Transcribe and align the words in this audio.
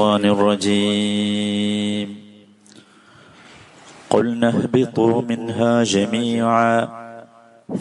الشيطان 0.00 0.24
الرجيم. 0.24 2.08
قلنا 4.10 4.48
اهبطوا 4.48 5.22
منها 5.22 5.84
جميعا 5.84 6.88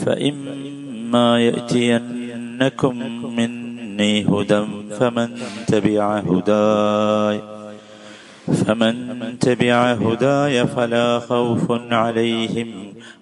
فإما 0.05 1.39
يأتينكم 1.39 2.95
مني 3.35 4.25
هدى 4.27 4.63
فمن 4.99 5.29
تبع 5.67 6.17
هداي 6.19 7.41
فمن 8.65 8.95
تبع 9.39 9.91
هداي 9.91 10.67
فلا 10.67 11.19
خوف 11.19 11.71
عليهم 11.91 12.69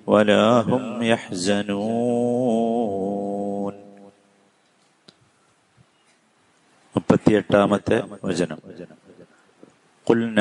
ولا 0.07 0.61
هم 0.61 1.04
يحزنون. 1.04 2.16
മുപ്പത്തിയെട്ടാമത്തെ 7.30 7.98
വചനം. 8.23 8.59
കുൽന 10.07 10.39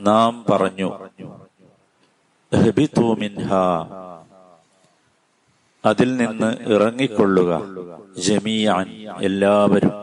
നാം 0.00 0.32
പറഞ്ഞു 0.48 0.88
"ഇഹ്ബിതു 2.52 3.04
മിൻഹ 3.20 3.48
അതിൽ 5.84 6.10
നിന്ന് 6.16 6.50
ഇറങ്ങിക്കൊള്ളുക 6.74 7.52
ജമീഅൻ 8.18 8.88
എല്ലാവരും. 9.20 9.94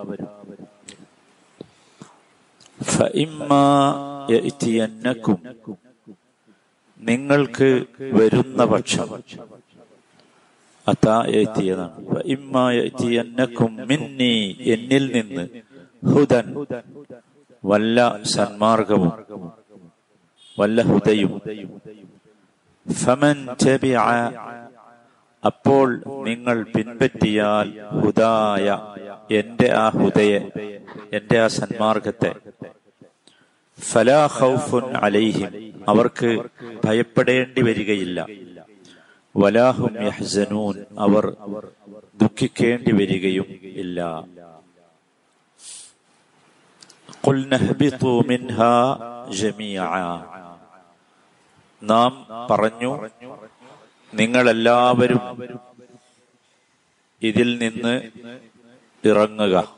നിങ്ങൾക്ക് 6.99 7.70
വരുന്ന 8.18 8.62
പക്ഷം 8.66 9.10
അതാ 10.91 11.17
എത്തിയതാണ്. 11.41 11.98
ഫഇമ്മാ 12.11 12.66
യഅ്തിയന്നക്കും 12.79 13.71
മിന്നി 13.89 14.34
എന്നിൽ 14.73 15.05
നിന്ന് 15.15 15.43
ഹുദൻ 16.12 16.48
വല്ല 17.70 17.98
സന്മാർഗവും 18.34 19.13
വല്ല 20.59 20.81
ഹുദയും. 20.91 21.31
ഫമൻ 22.85 23.37
അപ്പോൾ 25.43 25.87
നിങ്ങൾ 26.27 26.57
പിൻപറ്റിയാൽ 26.76 27.68
ഹുദായ 28.01 28.68
എന്റെ 29.40 29.68
ആ 29.84 29.85
ഹുദയെ 29.99 30.40
എന്റെ 31.18 31.37
ആ 31.43 31.48
സന്മാർഗത്തെ. 31.59 32.31
ഫലാ 33.79 34.21
ഖൗഫുൻ 34.40 34.85
അലൈഹിം 35.05 35.51
അവർക്ക് 35.91 36.31
ഭയപ്പെടേണ്ടി 36.85 37.62
വരികയില്ല. 37.68 38.20
വലാഹും 39.35 40.05
യഹ്സനൂൻ. 40.05 40.85
അവർ 40.99 41.35
ദുഃഖിക്കേണ്ടി 42.22 42.96
വരികയും 42.96 43.46
ഇല്ല. 43.63 44.26
നാം 51.84 52.27
പറഞ്ഞു 52.52 53.10
നിങ്ങളെല്ലാവരും 54.13 55.49
ഇതിൽ 57.21 57.58
നിന്ന് 57.58 58.02
ഇറങ്ങുക. 59.08 59.77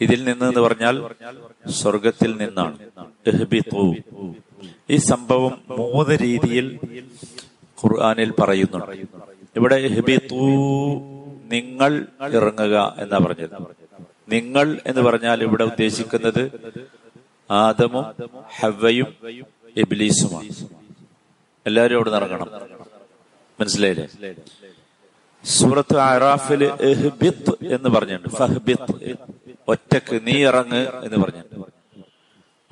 ഇതിൽ 0.00 0.24
നിന്ന് 0.24 0.44
എന്ന് 0.44 0.60
പറഞ്ഞാൽ 0.60 1.10
സ്വർഗത്തിൽ 1.68 2.36
നിന്നാണ്. 2.36 2.78
ഈ 4.90 4.96
സംഭവം 4.96 5.62
മൂന്ന് 5.68 6.18
രീതിയിൽ 6.22 6.80
ഖുർആനിൽ 7.84 8.32
പറയുന്നുണ്ട്. 8.32 9.06
ഇവിടെ 9.56 9.76
ഇഹ്ബിതു 9.76 10.40
നിങ്ങൾ 11.52 12.06
ഇറങ്ങുക 12.20 12.94
എന്നാ 12.98 13.18
പറഞ്ഞത്. 13.18 13.50
നിങ്ങൾ 14.28 14.80
എന്ന് 14.86 15.00
പറഞ്ഞാൽ 15.00 15.42
ഇവിടെ 15.42 15.64
ഉദ്ദേശിക്കുന്നത് 15.64 16.50
ആദമും 17.50 18.04
ഹവയും 18.60 19.16
എബിലീസുമാണ് 19.76 20.48
എല്ലാവരും 21.66 21.96
അവിടെ 21.96 22.10
ഇറങ്ങണം. 22.10 22.50
മനസ്സിലായില്ലേ? 23.60 24.34
സൂറത്ത് 25.44 25.96
അറാഫിൽ 25.96 26.64
എഹ്ബിത്ത് 26.64 27.50
എന്ന് 27.50 27.88
പറഞ്ഞിട്ടുണ്ട്. 27.88 29.16
ഒറ്റയ്ക്ക് 29.68 30.26
നീ 30.26 30.44
ഇറങ്ങ് 30.44 30.86
എന്ന് 31.04 31.16
പറഞ്ഞിട്ടുണ്ട്. 31.24 31.66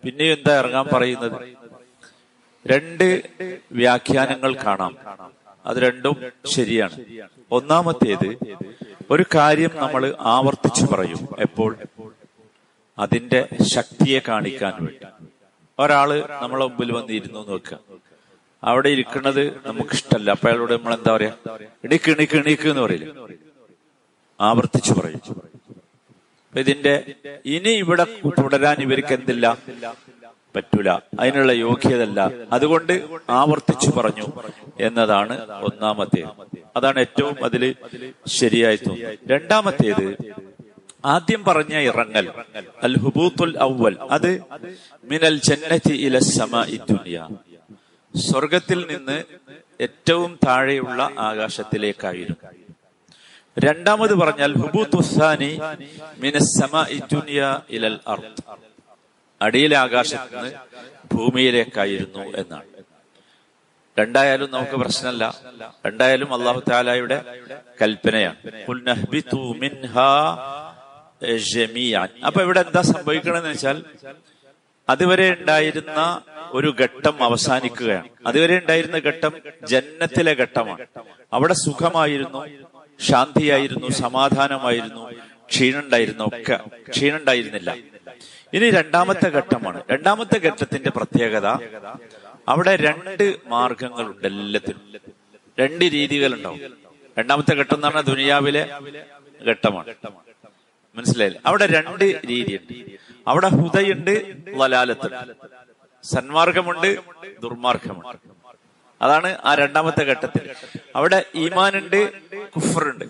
പിന്നെയും 0.05 0.33
എന്താ 0.33 0.59
ഇറങ്ങാൻ 0.59 0.89
പറയുന്നത്? 0.93 1.57
രണ്ട് 2.67 3.23
വ്യാഖ്യാനങ്ങൾ 3.73 4.55
കാണാം. 4.55 4.99
അത് 5.67 5.77
രണ്ടും 5.77 6.17
ശരിയാണ്. 6.47 6.97
ഒന്നാമത്തേത് 7.51 8.37
ഒരു 9.11 9.25
കാര്യം 9.35 9.71
നമ്മൾ 9.75 10.15
ആവർത്തിച്ചു 10.21 10.87
പറയും 10.87 11.29
എപ്പോൾ? 11.39 11.77
അതിന്റെ 12.99 13.49
ശക്തിയെ 13.75 14.21
കാണിക്കാൻ 14.29 14.73
വേണ്ടി. 14.73 15.07
ഒരാൾ 15.79 16.29
നമ്മളെ 16.43 16.67
മുമ്പിൽ 16.67 16.93
വന്നിരുന്നു 16.93 17.49
നോക്കുക 17.49 17.92
അവിടെ 18.71 18.89
ഇരിക്കുന്നത് 18.89 19.43
നമുക്കിഷ്ടല്ല. 19.67 20.31
അപ്പൊ 20.31 20.49
അയാളോട് 20.49 20.73
നമ്മൾ 20.73 20.93
എന്താ 20.95 21.13
പറയാ? 21.17 21.33
എണീക്ക് 21.85 22.11
എണീക്ക് 22.11 22.37
എണീക്ക് 22.37 22.67
എന്ന് 22.69 22.83
പറയില്ല? 22.83 23.07
ആവർത്തിച്ചു 24.41 24.93
പറയും. 24.93 25.21
ഇതിന്റെ 26.61 26.95
ഇനി 27.47 27.73
ഇവിടെ 27.85 28.05
തുടരാൻ 28.39 28.77
ഇവർക്ക് 28.87 29.13
എന്തില്ല? 29.19 29.47
പറ്റൂല. 30.57 30.89
അതിനുള്ള 31.21 31.53
യോഗ്യതല്ല 31.53 32.21
അതുകൊണ്ട് 32.53 32.93
ആവർത്തിച്ചു 33.31 33.91
പറഞ്ഞു 33.91 34.27
എന്നതാണ് 34.81 35.35
ഒന്നാമത്തേത്. 35.69 36.29
അതാണ് 36.77 36.99
ഏറ്റവും 37.01 37.45
അതിൽ 37.45 37.63
ശരിയായി 38.27 38.77
തോന്നുന്നത്. 38.77 39.19
രണ്ടാമത്തേത് 39.31 40.07
ആദ്യം 41.05 41.45
പറഞ്ഞ 41.45 41.75
ഇറങ്ങൽ 41.91 42.27
അൽ 42.83 42.95
ഹുബൂത്തുൽ 43.05 43.55
അവൽ 43.67 43.97
അത് 44.17 44.31
മിനൽ 45.11 45.39
ജന്നതി 45.49 45.95
ഇല 46.07 46.19
സമ 46.19 46.65
ദുനിയ. 46.91 47.19
സ്വർഗത്തിൽ 48.17 48.87
നിന്ന് 48.87 49.25
ഏറ്റവും 49.81 50.39
താഴെയുള്ള 50.47 51.11
ആകാശത്തിലേക്കായിരുന്നു. 51.19 52.49
രണ്ടാമത് 53.59 54.15
പറഞ്ഞാൽ 54.15 54.57
ഹുബൂത്തുസാനി 54.57 55.61
മിനസമ 56.19 56.83
സമാഇ 56.83 57.61
ഇലൽ 57.71 58.01
അർദ്. 58.07 58.43
അടിയിലെ 59.43 59.77
ആകാശത്ത് 59.77 60.37
നിന്ന് 60.37 60.53
ഭൂമിയിലേക്കായിരുന്നു 61.15 62.19
എന്നാണ്. 62.19 62.65
രണ്ടായാലും 63.99 64.51
നമുക്ക് 64.51 64.77
പ്രശ്നമല്ല. 64.77 65.41
രണ്ടായാലും 65.87 66.35
അള്ളാഹു 66.35 66.63
താലായുടെ 66.71 67.41
കൽപ്പനയാണ്. 67.83 68.37
അപ്പൊ 72.27 72.43
ഇവിടെ 72.43 72.61
എന്താ 72.61 72.83
സംഭവിക്കണമെന്ന് 72.83 73.49
വെച്ചാൽ 73.49 73.85
അതുവരെ 74.93 75.27
ഉണ്ടായിരുന്ന 75.41 76.01
ഒരു 76.57 76.69
ഘട്ടം 76.81 77.23
അവസാനിക്കുകയാണ്. 77.23 78.09
അതുവരെ 78.27 78.55
ഉണ്ടായിരുന്ന 78.59 78.97
ഘട്ടം 78.97 79.33
ജന്നത്തിലെ 79.67 80.33
ഘട്ടമാണ്. 80.33 80.85
അവിടെ 81.33 81.55
സുഖമായിരുന്നു 81.65 82.41
ശാന്തിയായിരുന്നു 83.01 83.89
സമാധാനമായിരുന്നു 84.03 85.05
ക്ഷീണുണ്ടായിരുന്നു 85.51 86.25
ഒക്കെ. 86.25 86.57
ക്ഷീണുണ്ടായിരുന്നില്ല 86.91 87.71
ഇനി 88.55 88.71
രണ്ടാമത്തെ 88.71 89.29
ഘട്ടമാണ്. 89.29 89.79
രണ്ടാമത്തെ 89.91 90.39
ഘട്ടത്തിന്റെ 90.39 90.91
പ്രത്യേകത 90.91 91.47
അവിടെ 92.49 92.77
രണ്ട് 92.77 93.25
മാർഗങ്ങളുണ്ട് 93.47 94.27
എല്ലാത്തിനും. 94.27 94.83
രണ്ട് 95.61 95.85
രീതികളുണ്ടാവും. 95.85 96.61
രണ്ടാമത്തെ 97.19 97.55
ഘട്ടം 97.55 97.75
എന്ന് 97.75 97.87
പറഞ്ഞാൽ 97.87 98.03
ദുനിയാവിലെ 98.03 98.63
ഘട്ടമാണ്. 99.51 99.95
മനസ്സിലായില്ല? 100.95 101.39
അവിടെ 101.47 101.67
രണ്ട് 101.67 102.05
രീതിയുണ്ട്. 102.31 102.75
അവിടെ 103.29 103.49
ഹുദയുണ്ട് 103.49 104.45
വലാലത്ത് 104.55 105.35
സന്മാർഗമുണ്ട് 106.05 106.99
ദുർമാർഗമുണ്ട്. 107.43 108.19
അതാണ് 109.03 109.39
ആ 109.45 109.55
രണ്ടാമത്തെ 109.55 110.03
ഘട്ടത്തിൽ. 110.03 110.51
അവിടെ 110.97 111.25
ഈമാനുണ്ട് 111.35 112.23
കുഫറുണ്ട്. 112.51 113.05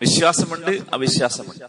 വിശ്വാസമുണ്ട് 0.00 0.80
അവിശ്വാസമുണ്ട്. 0.92 1.64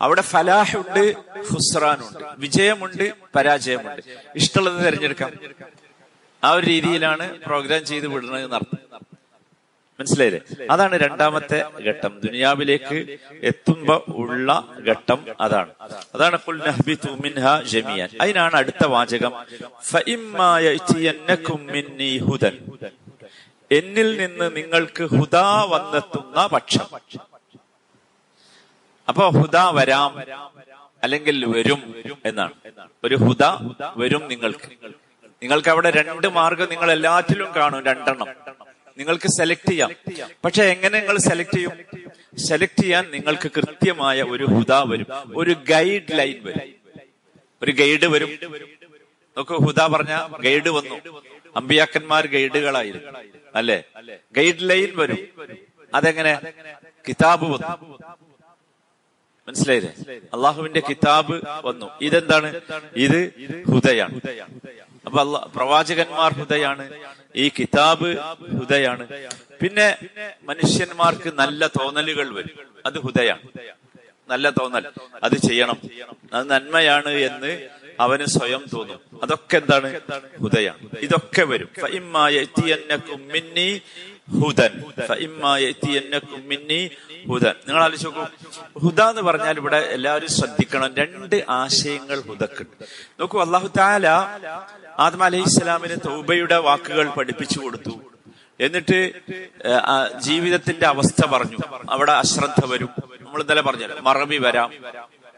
അവിടെ 0.00 0.20
ഫലാഹുണ്ട് 0.20 1.14
ഹുസ്റാനുണ്ട് 1.38 2.24
വിജയമുണ്ട് 2.38 3.12
പരാജയമുണ്ട്. 3.34 4.02
ഇഷ്ടമുള്ളത് 4.36 4.86
തിരഞ്ഞെടുക്കാം. 4.86 5.30
ആ 6.44 6.52
ഒരു 6.52 6.66
രീതിയിലാണ് 6.66 7.40
പ്രോഗ്രാം 7.40 7.84
ചെയ്ത് 7.84 8.06
വിടുന്നത് 8.06 8.44
എന്നർത്ഥം. 8.44 9.09
മനസ്സിലായില്ലേ? 10.00 10.66
അതാണ് 10.70 10.96
രണ്ടാമത്തെ 10.96 11.64
ഘട്ടം. 11.88 12.20
ദുനിയാവിലേക്ക് 12.24 13.18
എത്തുമ്പോ 13.42 14.04
ഉള്ള 14.08 14.74
ഘട്ടം 14.88 15.26
അതാണ്. 15.40 15.70
അതാണ്. 16.14 16.38
ജമിയാൻ 17.64 18.08
അതിനാണ് 18.20 18.54
അടുത്ത 18.54 18.86
വാചകം. 18.86 19.32
ഹുദൻ. 22.18 22.58
എന്നിൽ 23.72 24.16
നിന്ന് 24.16 24.56
നിങ്ങൾക്ക് 24.56 25.04
ഹുദാ 25.04 25.66
വന്നെത്തുന്ന 25.68 26.46
പക്ഷം. 26.46 26.98
അപ്പൊ 29.08 29.30
ഹുദ 29.30 29.56
വരാം 29.56 30.18
അല്ലെങ്കിൽ 31.02 31.56
വരും 31.56 31.94
എന്നാണ്. 32.24 32.52
ഒരു 33.04 33.14
ഹുദ 33.14 33.44
വരും 33.96 34.28
നിങ്ങൾക്ക്. 34.28 34.70
നിങ്ങൾക്ക് 35.42 35.68
അവിടെ 35.68 35.90
രണ്ട് 35.90 36.28
മാർഗം 36.28 36.68
നിങ്ങൾ 36.70 36.92
എല്ലാറ്റിലും 36.92 37.54
കാണും. 37.56 37.84
രണ്ടെണ്ണം. 37.84 38.26
നിങ്ങൾക്ക് 38.98 39.28
സെലക്ട് 39.28 39.70
ചെയ്യാം. 39.70 39.90
പക്ഷെ 40.44 40.62
എങ്ങനെ 40.64 40.98
നിങ്ങൾ 40.98 41.18
സെലക്ട് 41.18 41.56
ചെയ്യും? 41.56 41.72
സെലക്ട് 42.38 42.80
ചെയ്യാൻ 42.82 43.10
നിങ്ങൾക്ക് 43.10 43.50
കൃത്യമായ 43.56 44.22
ഒരു 44.22 44.44
ഹുദാ 44.44 44.84
വരും. 44.88 45.06
ഒരു 45.36 45.50
ഗൈഡ് 45.50 46.18
ലൈൻ 46.18 46.44
വരും. 46.44 46.74
ഒരു 47.62 47.72
ഗൈഡ് 47.72 48.04
വരും. 48.04 48.38
നോക്കൂ 49.36 49.56
ഹുദ 49.56 49.80
പറഞ്ഞ 49.80 50.28
ഗൈഡ് 50.40 50.68
വന്നു. 50.68 51.00
അമ്പിയാക്കന്മാർ 51.56 52.26
ഗൈഡുകളായിരുന്നു 52.26 53.12
അല്ലെ? 53.54 53.84
ഗൈഡ് 54.32 54.54
ലൈൻ 54.60 54.96
വരും. 54.96 55.18
അതെങ്ങനെ? 55.94 56.40
കിതാബ് 57.08 57.44
വന്നു. 57.44 57.98
മനസ്സിലായില്ലേ? 59.48 60.16
അള്ളാഹുവിന്റെ 60.34 60.82
കിതാബ് 60.88 61.40
വന്നു. 61.64 61.90
ഇതെന്താണ്? 62.00 62.60
ഇത് 62.96 63.32
ഹുദയാണ്. 63.68 64.20
അപ്പൊ 65.06 65.20
അല്ല 65.20 65.48
പ്രവാചകന്മാർ 65.56 66.32
ഹുദയാണ്. 66.32 66.90
ഈ 67.36 67.48
കിതാബ് 67.48 68.16
ഹുദയാണ്. 68.58 69.08
പിന്നെ 69.62 69.96
മനുഷ്യന്മാർക്ക് 70.42 71.32
നല്ല 71.34 71.66
തോന്നലുകൾ 71.66 72.34
വരും. 72.34 72.50
അത് 72.86 72.98
ഹുദയാണ്. 72.98 73.42
നല്ല 74.28 74.50
തോന്നൽ. 74.50 74.86
അത് 75.24 75.36
ചെയ്യണം. 75.36 75.80
അത് 76.34 76.50
നന്മയാണ് 76.50 77.08
എന്ന് 77.08 77.68
അവന് 78.00 78.24
സ്വയം 78.24 78.64
തോന്നും. 78.72 79.00
അതൊക്കെ 79.22 79.56
എന്താണ്? 79.56 80.00
ഹുദയാണ്. 80.40 80.88
ഇതൊക്കെ 80.98 81.42
വരും. 81.42 81.68
ഹുദൻ. 84.32 84.72
ഹുദൻ 87.28 87.54
നിങ്ങൾ 87.66 87.82
ആലോചിച്ച് 87.82 88.06
നോക്കൂ 88.06 88.24
ഹുദ 88.78 89.00
എന്ന് 89.02 89.22
പറഞ്ഞാൽ 89.22 89.56
ഇവിടെ 89.56 89.76
എല്ലാവരും 89.76 90.28
ശ്രദ്ധിക്കണം. 90.28 90.96
രണ്ട് 90.96 91.44
ആശയങ്ങൾ 91.48 92.20
ഹുദക്കുണ്ട്. 92.20 92.84
നോക്കൂ 93.20 93.40
അള്ളാഹു 93.40 93.68
താല 93.78 94.08
ആദം 94.98 95.22
അലൈഹി 95.24 95.42
ഇസ്ലാമിന് 95.42 95.96
തൗബയുടെ 96.06 96.56
വാക്കുകൾ 96.56 97.08
പഠിപ്പിച്ചു 97.08 97.60
കൊടുത്തു. 97.60 98.00
എന്നിട്ട് 98.60 99.12
ജീവിതത്തിന്റെ 100.18 100.86
അവസ്ഥ 100.86 101.26
പറഞ്ഞു. 101.26 101.58
അവിടെ 101.90 102.12
അശ്രദ്ധ 102.12 102.64
വരും. 102.66 102.90
നമ്മൾ 103.20 103.40
ഇന്നലെ 103.40 103.62
പറഞ്ഞു 103.62 103.86
മറവി 104.00 104.36
വരാം. 104.36 104.70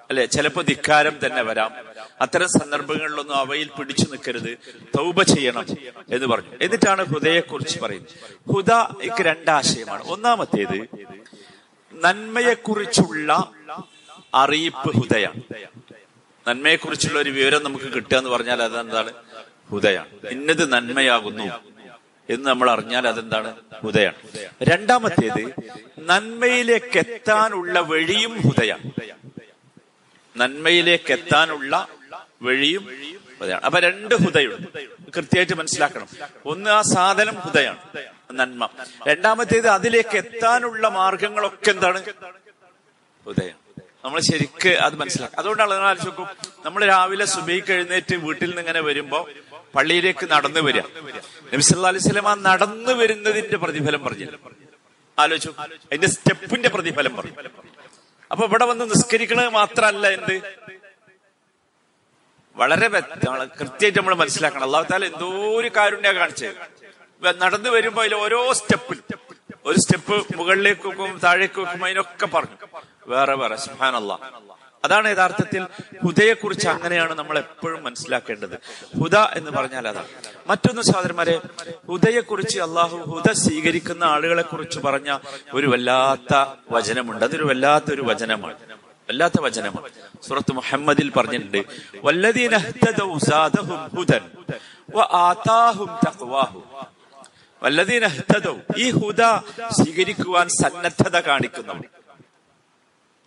അല്ലെ 0.09 0.27
ചിലപ്പോൾ 0.27 0.65
ധിക്കാരം 0.65 1.17
തന്നെ 1.27 1.43
വരാം. 1.43 1.73
അത്തരം 2.21 2.49
സന്ദർഭങ്ങളിലൊന്നും 2.49 3.37
അവയിൽ 3.37 3.71
പിടിച്ചു 3.79 4.05
നിൽക്കരുത്. 4.05 4.59
തൗബ 4.99 5.23
ചെയ്യണം 5.23 5.67
എന്ന് 6.13 6.27
പറഞ്ഞു. 6.27 6.51
എന്നിട്ടാണ് 6.63 7.07
ഹുദയെ 7.07 7.41
കുറിച്ച് 7.41 7.81
പറയുന്നത് 7.81 9.03
ഇക്ക് 9.03 9.23
രണ്ടാശയമാണ്. 9.23 10.05
ഒന്നാമത്തേത് 10.07 10.89
നന്മയെക്കുറിച്ചുള്ള 11.95 13.51
അറിയിപ്പ് 14.35 14.97
ഹുദയാണ്. 14.97 15.43
നന്മയെക്കുറിച്ചുള്ള 16.49 17.19
ഒരു 17.19 17.31
വിവരം 17.31 17.65
നമുക്ക് 17.65 17.85
കിട്ടുക 17.85 18.17
എന്ന് 18.17 18.31
പറഞ്ഞാൽ 18.31 18.63
അതെന്താണ്? 18.63 19.13
ഹുദയാണ്. 19.71 20.29
ഇന്നത് 20.31 20.73
നന്മയാകുന്നു 20.73 21.45
എന്ന് 22.31 22.49
നമ്മൾ 22.49 22.71
അറിഞ്ഞാൽ 22.71 23.09
അതെന്താണ്? 23.09 23.57
ഹുദയാണ്. 23.83 24.15
രണ്ടാമത്തേത് 24.63 25.53
നന്മയിലേക്ക് 25.99 26.99
എത്താനുള്ള 26.99 27.81
വഴിയും 27.81 28.41
ഹുദയാണ്. 28.41 28.91
നന്മയിലേക്ക് 30.43 31.13
എത്താനുള്ള 31.19 31.75
വഴിയും 32.43 32.85
ഹുദയാണ് 33.41 33.63
അപ്പൊ 33.67 33.79
രണ്ട് 33.81 34.15
ഹുദയുണ്ട് 34.15 34.69
കൃത്യമായിട്ട് 35.17 35.55
മനസ്സിലാക്കണം. 35.61 36.09
ഒന്ന് 36.47 36.71
ആ 36.71 36.83
സാധനം 36.95 37.37
ഹുദയാണ് 37.45 37.81
നന്മ. 38.41 38.63
രണ്ടാമത്തേത് 39.09 39.69
അതിലേക്ക് 39.69 40.17
എത്താനുള്ള 40.23 40.89
മാർഗങ്ങളൊക്കെ 40.99 41.71
എന്താണ്? 41.71 42.01
ഹുദയാണ് 43.27 43.59
നമ്മൾ 44.05 44.21
ശരിക്ക് 44.21 44.71
അത് 44.85 44.95
മനസ്സിലാക്കും 45.01 45.39
അതുകൊണ്ടാണ് 45.39 45.71
നിങ്ങൾ 45.73 45.87
ആലോചിച്ച് 45.87 46.09
നോക്കും 46.09 46.29
നമ്മൾ 46.67 46.85
രാവിലെ 46.85 47.25
സുബൈക്ക് 47.35 47.73
എഴുന്നേറ്റ് 47.73 48.15
വീട്ടിൽ 48.25 48.49
നിന്ന് 48.49 48.63
ഇങ്ങനെ 48.63 48.81
വരുമ്പോ 48.81 49.19
പള്ളിയിലേക്ക് 49.77 50.25
നടന്നു 50.31 50.61
വരിക. 50.61 50.83
നബിസല്ലാ 51.53 51.89
അലൈഹി 51.89 52.05
സ്വലമ 52.09 52.35
നടന്നു 52.49 52.93
വരുന്നതിന്റെ 53.01 53.57
പ്രതിഫലം 53.57 54.05
പറഞ്ഞു. 54.05 54.27
ആലോചിച്ചു. 55.19 55.51
അതിന്റെ 55.87 56.09
സ്റ്റെപ്പിന്റെ 56.15 56.69
പ്രതിഫലം 56.69 57.13
പറഞ്ഞു. 57.17 57.35
അപ്പൊ 58.33 58.45
ഇവിടെ 58.47 58.65
വന്ന് 58.65 58.85
നിസ്കരിക്കണത് 58.91 59.49
മാത്രല്ല 59.59 60.07
എന്ത്? 60.09 60.37
വളരെ 62.57 62.87
കൃത്യമായിട്ട് 63.59 63.99
നമ്മൾ 63.99 64.15
മനസ്സിലാക്കണം. 64.23 64.65
അള്ളാഹു 64.65 65.05
എന്തോ 65.05 65.29
ഒരു 65.61 65.69
കാരുണ്യ 65.77 66.13
കാണിച്ചത് 66.13 66.57
നടന്നു 67.43 67.71
വരുമ്പോ 67.71 68.01
അതിൽ 68.03 68.15
ഓരോ 68.25 68.53
സ്റ്റെപ്പിൽ 68.53 68.99
ഒരു 69.67 69.79
സ്റ്റെപ്പ് 69.79 70.17
മുകളിലേക്ക് 70.37 70.87
വെക്കും 70.89 71.19
താഴേക്ക് 71.25 71.61
വെക്കും 71.61 71.85
അതിനൊക്കെ 71.85 72.27
പറഞ്ഞു. 72.27 72.57
വേറെ 73.13 73.35
വേറെ. 73.43 73.57
സുഹാനല്ല 73.67 74.13
അതാണ് 74.85 75.09
യഥാർത്ഥത്തിൽ 75.09 75.67
ഹുദയെക്കുറിച്ച് 76.03 76.69
അങ്ങനെയാണ് 76.69 77.15
നമ്മൾ 77.15 77.39
എപ്പോഴും 77.39 77.83
മനസ്സിലാക്കേണ്ടത്. 77.83 78.59
ഹുദ 79.01 79.17
എന്ന് 79.17 79.51
പറഞ്ഞാൽ 79.51 79.89
അതാണ് 79.89 80.07
മറ്റൊന്ന് 80.47 80.83
സഹോദരന്മാരെ 80.83 81.41
ഹുദയെ 81.89 82.21
കുറിച്ച് 82.21 82.61
അള്ളാഹു 82.61 82.97
ഹുദ 82.97 83.33
സ്വീകരിക്കുന്ന 83.33 84.05
ആളുകളെ 84.05 84.43
കുറിച്ച് 84.43 84.79
പറഞ്ഞ 84.79 85.19
ഒരു 85.55 85.67
വല്ലാത്ത 85.67 86.45
വചനമുണ്ട്. 86.71 87.25
അതൊരു 87.25 87.45
വല്ലാത്തൊരു 87.45 88.03
വചനമാണ്. 88.03 88.55
വല്ലാത്ത 89.09 89.41
വചനമാണ്. 89.41 89.89
സുറത്ത് 90.29 90.53
മുഹമ്മദിൽ 90.53 91.11
പറഞ്ഞിട്ടുണ്ട്. 91.11 91.65
ഈ 98.77 98.91
ഹുദ 98.91 99.23
സ്വീകരിക്കുവാൻ 99.71 100.49
സന്നദ്ധത 100.49 101.17
കാണിക്കുന്നവർ 101.17 102.02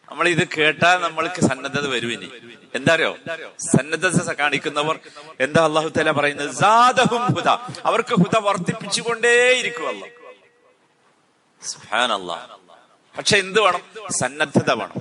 നമ്മൾ 0.09 0.27
ഇത് 0.27 0.47
കേട്ടാൽ 0.57 0.97
നമ്മൾക്ക് 0.97 1.41
സന്നദ്ധത 1.41 1.87
വരും 1.87 2.11
ഇനി. 2.11 2.31
എന്താറിയോ? 2.75 3.17
സന്നദ്ധത 3.59 4.31
കാണിക്കുന്നവർ 4.31 4.99
എന്താ 5.39 5.63
അള്ളാഹു 5.65 5.89
തല 5.89 6.11
പറയുന്നത്? 6.11 6.49
ഹുദ. 7.35 7.47
അവർക്ക് 7.85 8.15
ഹുദ 8.15 8.37
വർദ്ധിപ്പിച്ചുകൊണ്ടേയിരിക്കും 8.37 9.89
അള്ളാഹ് 9.89 10.11
പക്ഷെ 13.17 13.37
എന്ത് 13.37 13.61
വേണം? 13.61 13.81
സന്നദ്ധത 14.09 14.71
വേണം. 14.71 14.95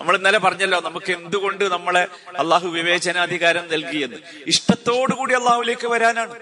നമ്മൾ 0.00 0.16
ഇന്നലെ 0.16 0.38
പറഞ്ഞല്ലോ 0.38 0.80
നമുക്ക് 0.80 1.12
എന്തുകൊണ്ട് 1.12 1.64
നമ്മളെ 1.64 2.08
അള്ളാഹു 2.38 2.68
വിവേചനാധികാരം 2.68 3.68
നൽകിയെന്ന്. 3.70 4.16
ഇഷ്ടത്തോടുകൂടി 4.46 5.34
അള്ളാഹുലേക്ക് 5.34 5.86
വരാനാണ്. 5.86 6.34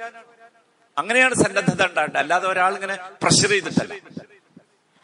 അങ്ങനെയാണ് 0.99 1.35
സന്നദ്ധത 1.35 1.87
ഉണ്ടാകേണ്ടത്. 1.87 2.18
അല്ലാതെ 2.18 2.49
ഒരാൾ 2.49 2.75
ഇങ്ങനെ 2.75 2.96
പ്രഷർ 3.23 3.49
ചെയ്തിട്ടല്ല. 3.49 3.94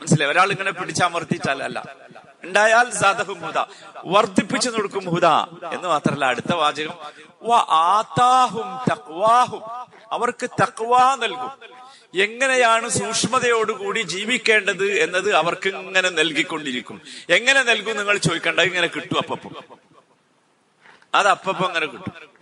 മനസ്സിലായി? 0.01 0.31
ഒരാൾ 0.31 0.51
ഇങ്ങനെ 0.51 0.71
പിടിച്ചമർത്തിയിട്ടല്ല. 0.71 2.12
ഉണ്ടായാൽ 2.45 2.91
സാധഹും 2.91 3.41
ഹുദ. 3.41 3.65
വർദ്ധിപ്പിച്ചു 4.05 4.71
കൊടുക്കും 4.71 5.05
ഹുദ 5.05 5.27
എന്ന് 5.75 5.89
മാത്രല്ല 5.89 6.25
അടുത്ത 6.25 6.53
വാചകം. 6.53 6.95
ആതാഹും 7.71 8.93
തക്വാഹും. 8.93 9.63
അവർക്ക് 10.13 10.51
തക്വാ 10.51 11.17
നൽകും. 11.21 11.51
എങ്ങനെയാണ് 12.15 12.89
സൂക്ഷ്മതയോടുകൂടി 12.89 14.01
ജീവിക്കേണ്ടത് 14.01 14.85
എന്നത് 14.85 15.35
അവർക്ക് 15.35 15.69
ഇങ്ങനെ 15.69 16.09
നൽകിക്കൊണ്ടിരിക്കും. 16.11 17.01
എങ്ങനെ 17.31 17.63
നൽകും 17.63 17.97
നിങ്ങൾ 17.97 18.17
ചോദിക്കേണ്ട. 18.19 18.61
ഇങ്ങനെ 18.61 18.87
കിട്ടും 18.87 19.19
അപ്പം 19.19 19.57
അത് 21.15 21.29
അപ്പം 21.29 21.67
അങ്ങനെ 21.67 21.87
കിട്ടും. 21.87 22.33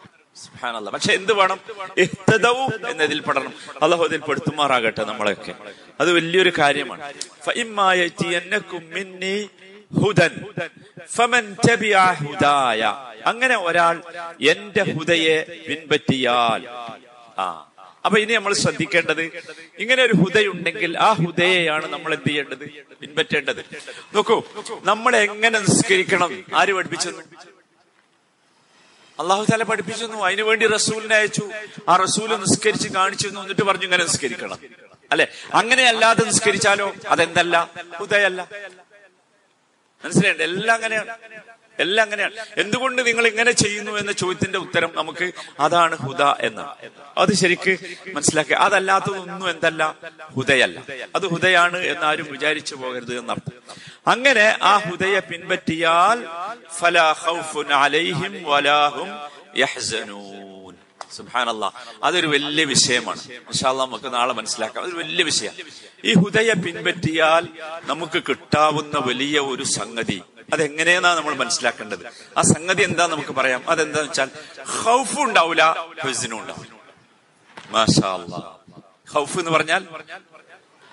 പക്ഷെ 0.93 1.13
എന്ത് 1.13 1.33
വേണം? 1.33 1.61
ഇഹ്തദവും 1.99 2.91
എന്നതിൽ 2.91 3.21
പെടണം. 3.21 3.55
അള്ളാഹു 3.83 4.05
അതിൽ 4.05 4.19
പെടുത്തുമാറാകട്ടെ 4.19 5.05
നമ്മളെയൊക്കെ 5.05 5.55
അത് 6.01 6.13
വലിയൊരു 6.13 6.53
കാര്യമാണ്. 6.59 7.13
ഹുദൻ. 9.99 10.45
ഫമൻ 11.15 11.57
ഹുദായ. 12.13 12.95
അങ്ങനെ 13.27 13.57
ഒരാൾ 13.57 14.03
എന്റെ 14.41 14.83
ഹുദയെ 14.83 15.65
പിൻപറ്റിയാൽ. 15.69 16.69
ആ. 17.41 17.67
അപ്പൊ 18.05 18.19
ഇനി 18.19 18.33
നമ്മൾ 18.33 18.55
ശ്രദ്ധിക്കേണ്ടത് 18.55 19.23
ഇങ്ങനെ 19.79 20.03
ഒരു 20.03 20.13
ഹുദയുണ്ടെങ്കിൽ 20.13 20.99
ആ 20.99 21.13
ഹുദയെയാണ് 21.13 21.93
നമ്മൾ 21.93 22.15
എന്ത് 22.15 22.27
ചെയ്യേണ്ടത്? 22.27 22.65
പിൻപറ്റേണ്ടത്. 23.01 23.65
നോക്കൂ 24.15 24.43
നമ്മൾ 24.85 25.17
എങ്ങനെ 25.17 25.59
നിസ്കരിക്കണം? 25.59 26.45
ആര് 26.55 26.73
പഠിപ്പിച്ചെന്നു 26.73 27.23
അള്ളാഹു 29.21 29.45
താല 29.45 29.63
പഠിപ്പിച്ചു. 29.63 30.05
അതിനു 30.05 30.43
വേണ്ടി 30.43 30.67
റസൂലിനെ 30.67 31.17
അയച്ചു. 31.17 31.51
ആ 31.89 31.97
റസൂൽ 31.97 32.37
നിസ്കരിച്ച് 32.37 32.89
കാണിച്ചു 32.89 33.29
എന്നിട്ട് 33.29 33.63
പറഞ്ഞു 33.63 33.85
ഇങ്ങനെ 33.85 34.05
നിസ്കരിക്കണം. 34.05 34.59
അല്ലെ? 35.13 35.29
അങ്ങനെയല്ലാതെ 35.55 36.25
നിസ്കരിച്ചാലോ? 36.25 36.93
അതെന്തല്ല? 37.09 37.71
ഹുദയല്ല. 37.97 38.49
മനസ്സിലായിണ്ട് 40.05 40.43
എല്ലാം 40.43 40.75
അങ്ങനെയാണ്. 40.75 41.07
എല്ലാം 41.79 42.05
അങ്ങനെയാണ്. 42.05 42.33
എന്തുകൊണ്ട് 42.57 43.07
നിങ്ങൾ 43.07 43.27
ഇങ്ങനെ 43.27 43.53
ചെയ്യുന്നു 43.53 43.91
എന്ന 43.91 44.13
ചോദ്യത്തിന്റെ 44.13 44.59
ഉത്തരം 44.59 44.91
നമുക്ക് 44.95 45.33
അതാണ് 45.61 45.99
ഹുദ 45.99 46.23
എന്ന്. 46.23 46.63
അത് 47.19 47.35
ശരിക്ക് 47.35 47.79
മനസ്സിലാക്കി. 48.13 48.53
അതല്ലാത്തതൊന്നും 48.53 49.51
എന്തല്ല? 49.51 49.95
ഹുദയല്ല. 50.37 50.83
അത് 51.15 51.27
ഹുദയാണ് 51.27 51.79
എന്നാരും 51.79 52.27
വിചാരിച്ചു 52.31 52.75
പോകരുത് 52.75 53.19
എന്നർത്ഥം. 53.19 53.77
അങ്ങനെ 54.07 54.59
ആ 54.63 54.79
ഹുദയെ 54.79 55.21
പിൻപറ്റിയാൽ 55.21 56.27
ഫലാ 56.79 57.15
ഖൗഫുൻ 57.27 57.73
അലൈഹിം 57.73 58.45
വലാഹും 58.45 59.09
യഹ്സനൂൻ. 59.57 60.50
സുബാനല്ല 61.17 61.73
അതൊരു 62.05 62.27
വലിയ 62.27 62.65
വിഷയമാണ്. 62.65 63.23
ഇൻഷാല്ല 63.33 63.83
നമുക്ക് 63.83 64.15
നാളെ 64.15 64.33
മനസ്സിലാക്കാം. 64.33 64.83
അതൊരു 64.83 64.99
വലിയ 64.99 65.25
വിഷയം. 65.25 65.53
ഈ 66.05 66.15
ഹുദയെ 66.15 66.53
പിൻപറ്റിയാൽ 66.53 67.49
നമുക്ക് 67.83 68.23
കിട്ടാവുന്ന 68.29 68.99
വലിയ 68.99 69.39
ഒരു 69.41 69.63
സംഗതി. 69.63 70.23
അതെങ്ങനെയെന്നാ 70.53 71.15
നമ്മൾ 71.15 71.35
മനസ്സിലാക്കേണ്ടത്? 71.35 72.07
ആ 72.39 72.43
സംഗതി 72.43 72.83
എന്താ 72.83 73.07
നമുക്ക് 73.07 73.33
പറയാം? 73.33 73.71
അതെന്താന്ന് 73.71 74.11
വെച്ചാൽ 74.11 74.31
ഹൗഫ് 74.83 75.19
ഉണ്ടാവില്ല 75.21 75.87
ഹുസിനും 76.03 76.39
ഉണ്ടാവില്ല 76.39 76.75
മാഷാ 77.71 78.27
ഹൗഫ് 79.13 79.39
എന്ന് 79.39 79.51
പറഞ്ഞാൽ 79.51 79.85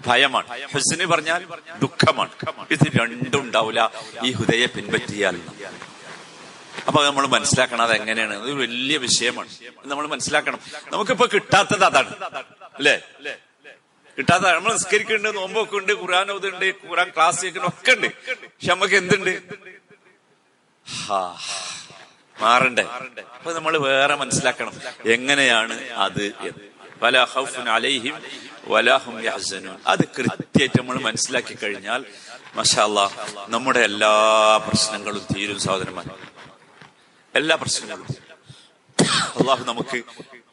ഭയമാണ്. 0.05 0.47
ഹുസിന് 0.74 1.05
പറഞ്ഞാൽ 1.05 1.45
ദുഃഖമാണ്. 1.79 2.29
ഇത് 2.71 3.00
രണ്ടും 3.01 3.41
ഉണ്ടാവില്ല 3.41 3.91
ഈ 4.24 4.31
ഹൃദയെ 4.31 4.65
പിൻപറ്റിയാൽ. 4.65 5.41
അപ്പൊ 6.88 7.06
നമ്മൾ 7.06 7.27
മനസ്സിലാക്കണം 7.27 7.82
അത് 7.84 7.94
എങ്ങനെയാണ് 7.94 8.41
അത് 8.41 8.51
വലിയ 8.53 8.98
വിഷയമാണ്. 8.98 9.50
നമ്മൾ 9.86 10.08
മനസ്സിലാക്കണം. 10.08 10.60
നമുക്കിപ്പോ 10.91 11.27
കിട്ടാത്തത് 11.34 11.84
അതാണ്. 11.84 12.12
അല്ലേ? 12.75 12.96
കിട്ടാത്ത 14.17 14.44
നമ്മൾ 14.44 14.74
നിസ്കരിക്കുന്നുണ്ട് 14.74 15.38
നോമ്പൊക്കെ 15.39 15.75
ഉണ്ട് 15.77 15.91
ഖുറാൻ 15.94 16.32
ഓതുണ്ട് 16.32 16.65
ഖുറാൻ 16.89 17.10
ക്ലാസ് 17.15 17.41
കേൾക്കുന്ന 17.41 17.67
ഒക്കെ 17.67 17.91
ഉണ്ട്. 17.91 18.08
പക്ഷെ 18.08 18.70
നമുക്ക് 18.70 18.96
എന്തുണ്ട്? 18.96 19.41
മാറണ്ടേ? 22.41 22.84
അപ്പൊ 23.38 23.53
നമ്മൾ 23.53 23.77
വേറെ 23.77 24.15
മനസ്സിലാക്കണം. 24.15 24.74
എങ്ങനെയാണ് 25.06 25.89
അത് 25.96 26.24
എന്ന്. 26.24 26.65
ഹൗഫുൻ 27.34 27.70
അലൈഹിം 27.70 28.15
വലാഹും 28.67 29.15
അത് 29.88 30.03
കൃത്യമായിട്ട് 30.17 30.79
നമ്മൾ 30.79 31.00
മനസ്സിലാക്കി 31.00 31.53
കഴിഞ്ഞാൽ 31.53 32.06
മഷാല്ല 32.56 33.00
നമ്മുടെ 33.48 33.79
എല്ലാ 33.79 34.12
പ്രശ്നങ്ങളും 34.67 35.25
തീരും 35.36 35.60
സഹോദരന്മാർ 35.60 36.06
എല്ലാ 37.38 37.56
പ്രശ്നങ്ങളും. 37.56 38.08
അള്ളാഹു 39.39 39.63
നമുക്ക് 39.63 40.03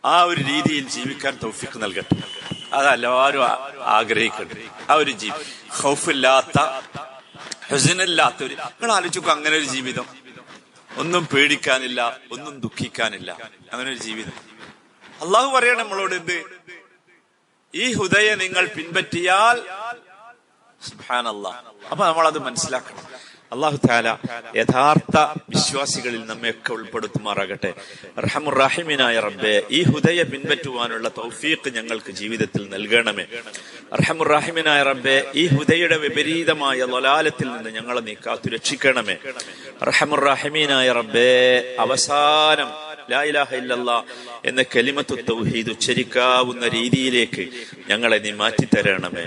ആ 0.05 0.23
ഒരു 0.23 0.41
രീതിയിൽ 0.43 0.89
ജീവിക്കാൻ 0.89 1.39
തൗഫിക്ക് 1.43 1.83
നൽകട്ടെ. 1.83 2.17
അതെല്ലാവരും 2.73 3.45
ആഗ്രഹിക്കട്ടെ. 3.83 4.69
ആ 4.91 4.95
ഒരു 4.95 5.11
ജീവി 5.11 5.45
ഹൗഫില്ലാത്ത 5.83 6.61
ഹുസനില്ലാത്ത 7.71 8.43
നിങ്ങൾ 8.43 8.93
ആലോചിക്കും 8.93 9.31
അങ്ങനെ 9.31 9.57
ഒരു 9.57 9.65
ജീവിതം. 9.65 10.07
ഒന്നും 10.97 11.27
പേടിക്കാനില്ല 11.27 12.19
ഒന്നും 12.33 12.61
ദുഃഖിക്കാനില്ല. 12.61 13.31
അങ്ങനെ 13.73 13.91
ഒരു 13.91 13.99
ജീവിതം. 13.99 14.33
അള്ളാഹു 15.23 15.47
പറയണം 15.47 15.79
നമ്മളോട് 15.79 16.15
എന്ത്? 16.15 16.45
ഈ 17.75 17.95
ഹുദയെ 17.95 18.35
നിങ്ങൾ 18.35 18.67
പിൻപറ്റിയാൽ 18.67 19.59
അപ്പൊ 21.91 22.07
നമ്മൾ 22.07 22.27
അത് 22.27 22.39
മനസ്സിലാക്കണം. 22.39 23.04
അള്ളാഹു 23.55 23.79
താല 23.87 24.09
യഥാർത്ഥ 24.61 25.17
വിശ്വാസികളിൽ 25.55 26.23
നമ്മയൊക്കെ 26.31 26.73
ഉൾപ്പെടുത്തുമാറാകട്ടെ. 26.77 27.71
റഹമുറാഹിമിനായ 28.27 29.17
റബ്ബെ 29.27 29.55
ഈ 29.79 29.81
ഹുദയ 29.91 30.21
പിൻപറ്റുവാനുള്ള 30.33 31.07
തൗഫീഖ് 31.21 31.69
ഞങ്ങൾക്ക് 31.77 32.13
ജീവിതത്തിൽ 32.21 32.63
നൽകണമേ. 32.75 33.25
റഹമുറാഹിമിനായ 34.01 34.81
റബ്ബെ 34.91 35.17
ഈ 35.43 35.45
ഹുദയുടെ 35.55 35.99
വിപരീതമായ 36.05 36.79
ലൊലാലത്തിൽ 36.93 37.49
നിന്ന് 37.55 37.71
ഞങ്ങളെ 37.79 38.03
നീ 38.09 38.15
കാത്തു 38.27 38.49
രക്ഷിക്കണമേ 38.57 39.17
റഹമുറാഹിമീനായ 39.91 40.89
റബ്ബെ 41.01 41.31
അവസാനം 41.85 42.71
എന്ന 44.51 44.61
കലിമത്തു 44.75 45.15
തൗഹീദ് 45.31 45.71
ഉച്ചരിക്കാവുന്ന 45.75 46.65
രീതിയിലേക്ക് 46.77 47.45
ഞങ്ങളെ 47.91 48.19
നീ 48.25 48.31
മാറ്റിത്തരണമേ. 48.41 49.27